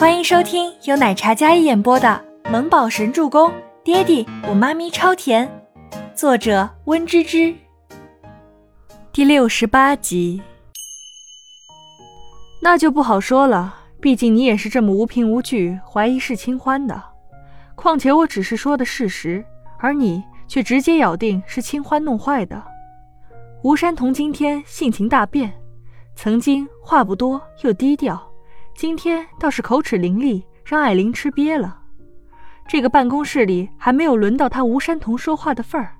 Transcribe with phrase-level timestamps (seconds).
[0.00, 3.50] 欢迎收听由奶茶嘉一演播的《萌宝神助攻》，
[3.84, 5.46] 爹地我妈咪超甜，
[6.14, 7.54] 作者温芝芝。
[9.12, 10.40] 第六十八集。
[12.62, 17.02] 那就不好说了，毕竟你也是这么无凭无据怀疑是清欢的。
[17.74, 19.44] 况且我只是说的事实，
[19.78, 22.64] 而你却直接咬定是清欢弄坏的。
[23.62, 25.52] 吴山童今天性情大变，
[26.16, 28.29] 曾经话不多又低调。
[28.80, 31.80] 今天倒是口齿伶俐，让艾琳吃瘪了。
[32.66, 35.92] 这个办公室里还没有轮到他吴山童说话的份儿，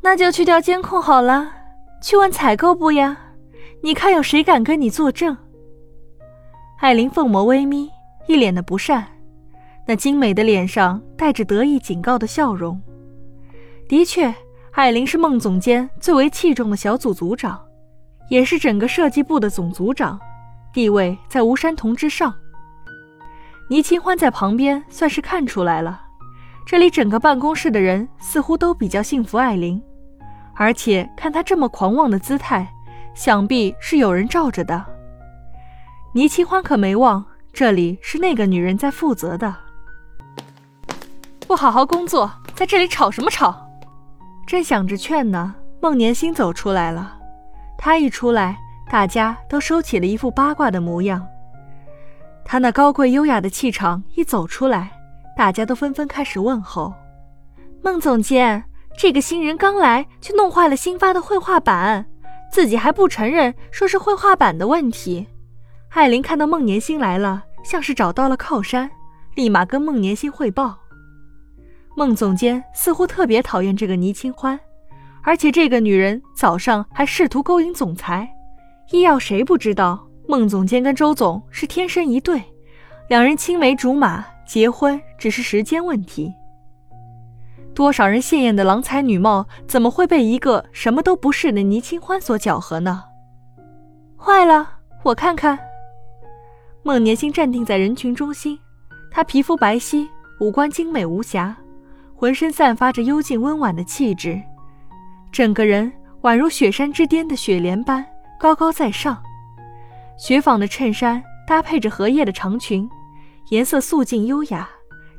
[0.00, 1.52] 那就去调监控好了，
[2.02, 3.18] 去问采购部呀。
[3.82, 5.36] 你看有谁敢跟你作证？
[6.78, 7.90] 艾琳凤眸微眯，
[8.26, 9.06] 一脸的不善，
[9.86, 12.80] 那精美的脸上带着得意警告的笑容。
[13.86, 14.34] 的确，
[14.70, 17.62] 艾琳是孟总监最为器重的小组组长，
[18.30, 20.18] 也是整个设计部的总组长。
[20.78, 22.32] 地位在吴山童之上，
[23.68, 26.02] 倪清欢在旁边算是看出来了。
[26.64, 29.82] 这里整个办公室的人似乎都比较信服艾琳，
[30.54, 32.72] 而且看她这么狂妄的姿态，
[33.12, 34.84] 想必是有人罩着的。
[36.14, 39.52] 倪清欢可没忘，这里是那个女人在负责的。
[41.48, 43.68] 不好好工作，在这里吵什么吵？
[44.46, 47.18] 正想着劝呢，孟年星走出来了。
[47.76, 48.60] 他一出来。
[48.90, 51.26] 大家都收起了一副八卦的模样。
[52.44, 54.90] 他那高贵优雅的气场一走出来，
[55.36, 56.94] 大家都纷纷开始问候
[57.84, 58.64] ：“孟总监，
[58.96, 62.06] 这个新人刚来就弄坏了新发的绘画板，
[62.50, 65.26] 自己还不承认，说是绘画板的问题。”
[65.92, 68.90] 艾琳看到孟年星来了，像是找到了靠山，
[69.34, 70.78] 立马跟孟年星汇报。
[71.96, 74.58] 孟总监似乎特别讨厌这个倪清欢，
[75.22, 78.26] 而且这个女人早上还试图勾引总裁。
[78.90, 82.42] 医药谁不知道孟总监跟周总是天生一对，
[83.08, 86.32] 两人青梅竹马，结婚只是时间问题。
[87.74, 93.04] 多少人鲜艳的郎才女貌，怎么会被一个什么都不是的倪清欢所搅和呢？
[94.16, 94.66] 坏了，
[95.02, 95.58] 我看看。
[96.82, 98.58] 孟年星站定在人群中心，
[99.10, 100.08] 她皮肤白皙，
[100.40, 101.54] 五官精美无瑕，
[102.14, 104.40] 浑身散发着幽静温婉的气质，
[105.30, 105.92] 整个人
[106.22, 108.02] 宛如雪山之巅的雪莲般。
[108.38, 109.20] 高高在上，
[110.16, 112.88] 雪纺的衬衫搭配着荷叶的长裙，
[113.50, 114.68] 颜色素净优雅，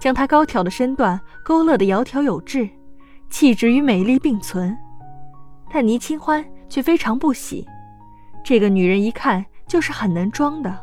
[0.00, 2.68] 将她高挑的身段勾勒得窈窕有致，
[3.30, 4.76] 气质与美丽并存。
[5.72, 7.64] 但倪清欢却非常不喜，
[8.44, 10.76] 这个女人一看就是很能装的。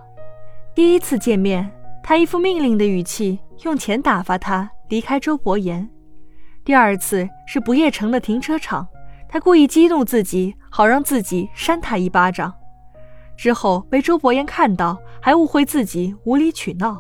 [0.74, 1.70] 第一次见面，
[2.02, 5.86] 她一副命令的语气，用钱打发她离开周伯言；
[6.64, 8.88] 第二次是不夜城的停车场。
[9.28, 12.52] 他故意激怒自己，好让自己扇他一巴掌。
[13.38, 17.00] 之后被周伯言看到，还误会自己无理取闹。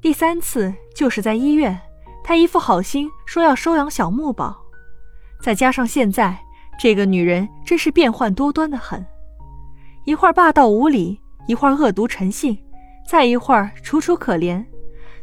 [0.00, 1.76] 第三次就是在医院，
[2.22, 4.56] 他一副好心说要收养小木宝。
[5.40, 6.38] 再加上现在
[6.78, 9.04] 这个女人真是变幻多端的很，
[10.04, 11.18] 一会儿霸道无理，
[11.48, 12.56] 一会儿恶毒成性，
[13.06, 14.64] 再一会儿楚楚可怜。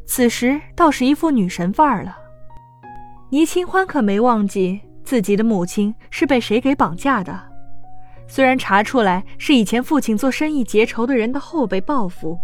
[0.05, 2.17] 此时倒是一副女神范儿了。
[3.29, 4.81] 倪清欢可没忘记。
[5.03, 7.52] 自己的母亲是被谁给绑架的？
[8.33, 12.35] 虽然查出来是以前父亲做生意结仇的人的后辈报复，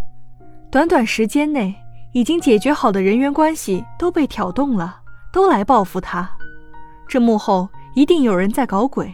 [0.70, 1.74] 短短时间内
[2.12, 5.00] 已经解决好的人员关系都被挑动了，
[5.32, 6.30] 都来报复他。
[7.08, 9.12] 这幕后一定有人在搞鬼。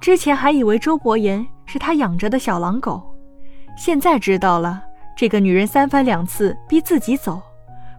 [0.00, 3.02] 之前还以为周伯言是他养着的小狼狗，
[3.76, 4.82] 现在知道了，
[5.14, 7.42] 这个女人三番两次逼自己走，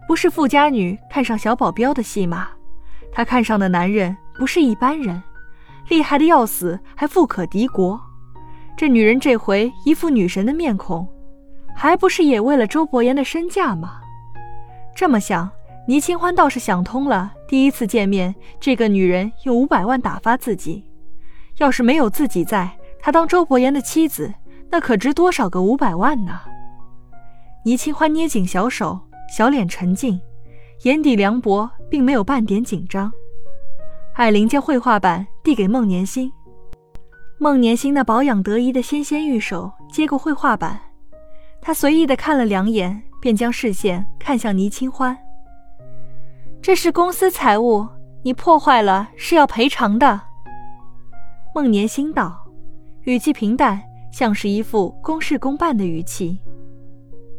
[0.07, 2.47] 不是富家女看上小保镖的戏码，
[3.13, 4.17] 她看上的男人。
[4.37, 5.21] 不是一般人，
[5.89, 7.99] 厉害的要死，还富可敌国。
[8.77, 11.07] 这女人这回一副女神的面孔，
[11.75, 14.01] 还不是也为了周伯言的身价吗？
[14.95, 15.49] 这么想，
[15.87, 17.31] 倪清欢倒是想通了。
[17.47, 20.83] 第一次见面，这个女人用五百万打发自己，
[21.57, 22.69] 要是没有自己在，
[22.99, 24.33] 她当周伯言的妻子，
[24.69, 26.39] 那可值多少个五百万呢？
[27.63, 28.99] 倪清欢捏紧小手，
[29.35, 30.19] 小脸沉静，
[30.83, 33.11] 眼底凉薄，并没有半点紧张。
[34.15, 36.31] 艾琳将绘画板递给孟年星，
[37.37, 40.79] 孟年星那保养得宜的纤纤玉手接过绘画板，
[41.61, 45.17] 他随意的看了两眼，便将视线看向倪清欢。
[46.61, 47.85] 这是公司财物，
[48.23, 50.21] 你破坏了是要赔偿的。
[51.53, 52.41] 孟年星道，
[53.01, 53.83] 语气平淡，
[54.13, 56.39] 像是一副公事公办的语气。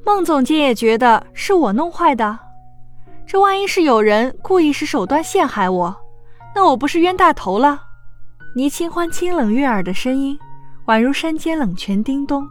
[0.05, 2.39] 孟总监也觉得是我弄坏的，
[3.27, 5.97] 这万一是有人故意使手段陷害我？
[6.57, 7.83] 那我不是冤大头了？
[8.55, 10.39] 倪清欢清冷悦耳的声音，
[10.87, 12.49] 宛如山间冷泉叮咚，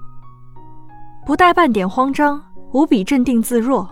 [1.25, 2.39] 不带半点慌张，
[2.71, 3.89] 无比镇定自若。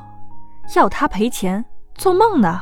[0.75, 1.65] 要他赔钱，
[1.95, 2.62] 做梦呢！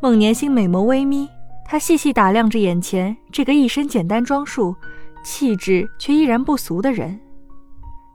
[0.00, 1.28] 孟年星美眸微眯，
[1.66, 4.74] 他细细打量着眼前这个一身简单装束、
[5.22, 7.20] 气质却依然不俗的人，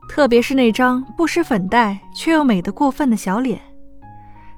[0.08, 3.60] 特别是那张不施粉黛却又美得过分的小脸。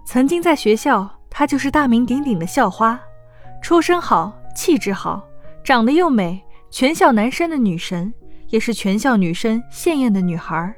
[0.06, 2.98] 曾经在学校，她就是大名鼎鼎的校花，
[3.62, 5.22] 出身好，气质好，
[5.62, 8.12] 长得又美，全校男生的女神，
[8.48, 10.74] 也是全校女生鲜艳的女孩。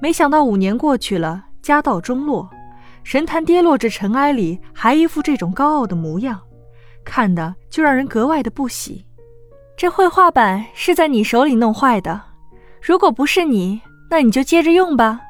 [0.00, 2.48] 没想到五年过去了，家道中落。
[3.02, 6.40] 神坛跌落至尘埃里，还一副这种高傲的模样，
[7.04, 9.04] 看的就让人格外的不喜。
[9.76, 12.20] 这绘画板是在你手里弄坏的，
[12.80, 15.20] 如果不是你，那你就接着用吧，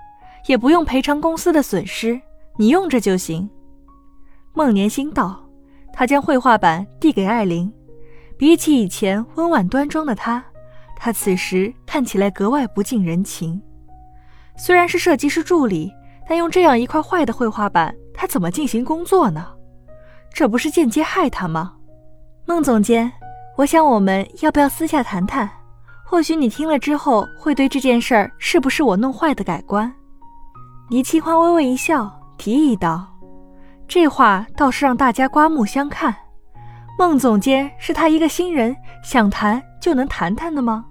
[0.47, 2.21] 也不用赔偿公司的损失，
[2.59, 3.49] 你用着就行。
[4.53, 5.45] 孟年星道，
[6.01, 7.71] 他将绘画板递给艾琳。
[8.39, 10.43] 比起以前温婉端庄的他，
[10.97, 13.61] 他此时看起来格外不近人情。
[14.57, 15.93] 虽然是设计师助理。
[16.27, 19.49] 但用这样一块坏的绘画板，他怎么进行工作呢？
[20.33, 21.75] 这不是间接害他吗？
[22.47, 23.11] 孟总监，
[23.59, 25.51] 我想我们要不要私下谈谈？
[26.07, 29.93] 或许你听了之后会对这件事儿是不是我弄坏的改观。
[30.89, 32.09] 倪清欢微微一笑，
[32.39, 33.05] 提议道
[33.91, 36.15] ：“这话倒是让大家刮目相看。
[36.97, 40.85] 孟总监是他一个新人，想谈就能谈谈的吗？”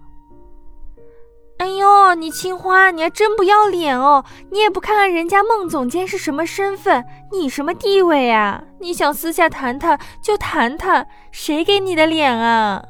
[1.60, 4.26] 哎呦，你青花，你还真不要脸哦！
[4.52, 8.62] 你也不看看人家孟总监是什么身份，你什么地位啊？
[8.82, 12.84] 你想私下谈谈就谈谈，谁给你的脸啊？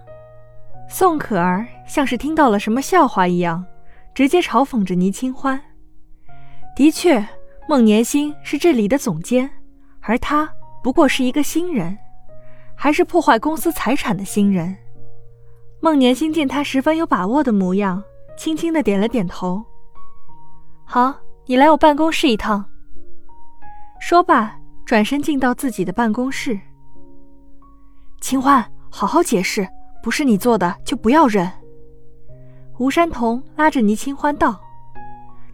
[0.89, 3.63] 宋可儿像是听到了什么笑话一样，
[4.15, 5.61] 直接嘲讽着倪清欢。
[6.75, 7.23] 的确，
[7.67, 9.51] 孟年星是这里的总监，
[10.01, 10.51] 而他
[10.83, 11.97] 不过是一个新人，
[12.75, 14.75] 还是破坏公司财产的新人。
[15.81, 18.03] 孟年星见他十分有把握的模样。
[18.37, 19.61] 轻轻的点了点头。
[20.85, 21.13] 好，
[21.45, 22.63] 你来我办公室一趟。
[23.99, 26.57] 说罢，转身进到自己的办公室。
[28.21, 29.67] 清欢，好好解释，
[30.01, 31.51] 不是你做的就不要认。
[32.77, 34.57] 吴山童拉着倪清欢道：“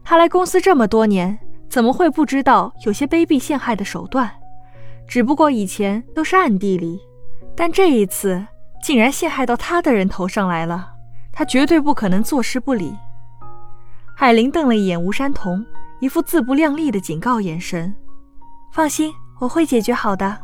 [0.05, 1.39] 他来公司这么多年，
[1.69, 4.31] 怎么会不知道有些卑鄙陷害的手段？
[5.07, 6.99] 只不过以前都是暗地里，
[7.55, 8.45] 但这一次
[8.81, 10.93] 竟然陷害到他的人头上来了。”
[11.37, 12.95] 他绝对不可能坐视不理。
[14.15, 15.65] 海玲瞪了一眼吴山童，
[15.99, 17.93] 一副自不量力的警告眼神。
[18.71, 20.37] 放心，我会解决好的。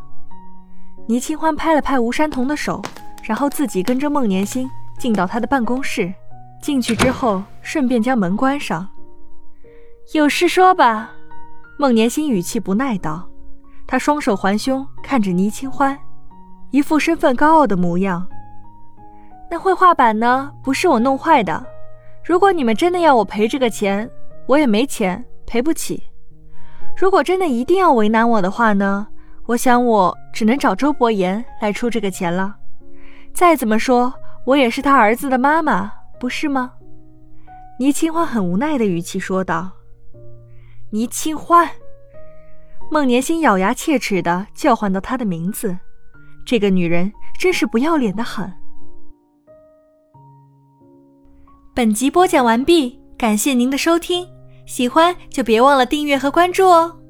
[1.07, 2.81] 倪清欢拍了拍吴山童的手，
[3.23, 4.69] 然后自己跟着孟年星
[4.99, 6.13] 进到他的办公室。
[6.61, 8.85] 进去之后，顺便将门关上。
[10.13, 11.11] 有事说吧。
[11.77, 13.27] 孟年星语气不耐道。
[13.87, 15.97] 他双手环胸，看着倪清欢，
[16.69, 18.25] 一副身份高傲的模样。
[19.49, 20.51] 那绘画板呢？
[20.63, 21.65] 不是我弄坏的。
[22.23, 24.09] 如果你们真的要我赔这个钱，
[24.47, 26.01] 我也没钱，赔不起。
[26.95, 29.07] 如果真的一定要为难我的话呢？
[29.47, 32.55] 我想我只能找周伯言来出这个钱了。
[33.33, 34.13] 再怎么说，
[34.45, 36.71] 我也是他儿子的妈妈，不是吗？
[37.79, 39.71] 倪清欢很无奈的语气说道。
[40.93, 41.69] 倪清欢，
[42.91, 45.79] 孟年心咬牙切齿的叫唤到她的名字。
[46.45, 48.51] 这个女人真是不要脸的很。
[51.73, 54.27] 本集播讲完毕，感谢您的收听，
[54.65, 57.00] 喜欢就别忘了订阅和关注哦。